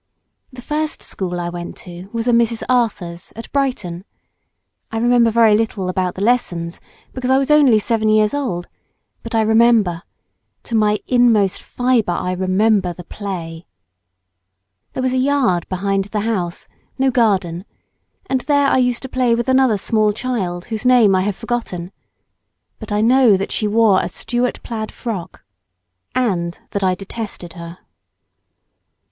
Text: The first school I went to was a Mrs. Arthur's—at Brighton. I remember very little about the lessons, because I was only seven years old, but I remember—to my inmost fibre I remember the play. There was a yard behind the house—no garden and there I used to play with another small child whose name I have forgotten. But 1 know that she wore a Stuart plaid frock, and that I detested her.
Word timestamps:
The 0.51 0.63
first 0.63 1.03
school 1.03 1.39
I 1.39 1.49
went 1.49 1.77
to 1.85 2.09
was 2.11 2.27
a 2.27 2.31
Mrs. 2.31 2.63
Arthur's—at 2.67 3.51
Brighton. 3.51 4.03
I 4.91 4.97
remember 4.97 5.29
very 5.29 5.55
little 5.55 5.89
about 5.89 6.15
the 6.15 6.23
lessons, 6.23 6.81
because 7.13 7.29
I 7.29 7.37
was 7.37 7.51
only 7.51 7.77
seven 7.77 8.09
years 8.09 8.33
old, 8.33 8.67
but 9.21 9.35
I 9.35 9.43
remember—to 9.43 10.73
my 10.73 10.97
inmost 11.05 11.61
fibre 11.61 12.13
I 12.13 12.31
remember 12.31 12.93
the 12.93 13.03
play. 13.03 13.67
There 14.93 15.03
was 15.03 15.13
a 15.13 15.19
yard 15.19 15.69
behind 15.69 16.05
the 16.05 16.21
house—no 16.21 17.11
garden 17.11 17.63
and 18.25 18.41
there 18.41 18.69
I 18.69 18.79
used 18.79 19.03
to 19.03 19.07
play 19.07 19.35
with 19.35 19.47
another 19.49 19.77
small 19.77 20.13
child 20.13 20.65
whose 20.65 20.83
name 20.83 21.13
I 21.13 21.21
have 21.21 21.35
forgotten. 21.35 21.91
But 22.79 22.89
1 22.89 23.07
know 23.07 23.37
that 23.37 23.51
she 23.51 23.67
wore 23.67 24.01
a 24.01 24.09
Stuart 24.09 24.63
plaid 24.63 24.91
frock, 24.91 25.43
and 26.15 26.57
that 26.71 26.83
I 26.83 26.95
detested 26.95 27.53
her. 27.53 27.77